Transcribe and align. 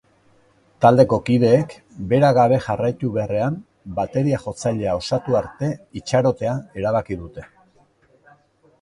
Taldeko 0.85 1.19
kideek 1.27 1.75
bera 2.13 2.31
gabe 2.37 2.59
jarraitu 2.69 3.11
beharrean, 3.19 3.61
bateria-jotzailea 4.01 4.99
osatu 5.03 5.41
arte 5.45 5.73
itxarotea 6.03 6.59
erabaki 6.83 7.23
dute. 7.25 7.51